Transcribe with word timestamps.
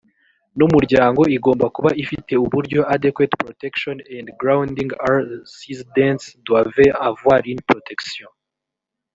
numuryango 0.57 1.21
igomba 1.37 1.65
kuba 1.75 1.91
ifite 2.03 2.31
uburyo 2.45 2.79
adequate 2.95 3.33
protection 3.43 3.95
and 4.15 4.27
grounding 4.41 4.89
r 5.15 5.17
sidences 5.57 6.35
doivent 6.47 6.95
avoir 7.09 7.39
une 7.53 7.63
protection 7.71 8.29